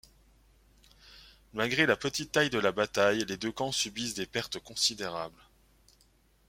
Malgré 1.53 1.85
la 1.85 1.95
petite 1.95 2.31
taille 2.31 2.49
de 2.49 2.57
la 2.57 2.71
bataille, 2.71 3.23
les 3.27 3.37
deux 3.37 3.51
camps 3.51 3.71
subissent 3.71 4.15
des 4.15 4.25
pertes 4.25 4.57
considérables. 4.57 5.43